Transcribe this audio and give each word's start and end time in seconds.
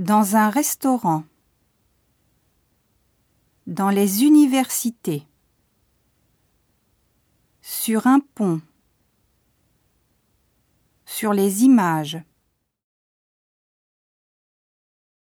Dans 0.00 0.34
un 0.34 0.48
restaurant. 0.48 1.24
Dans 3.66 3.90
les 3.90 4.24
universités. 4.24 5.26
Sur 7.60 8.06
un 8.06 8.20
pont. 8.34 8.62
Sur 11.04 11.34
les 11.34 11.64
images. 11.64 12.18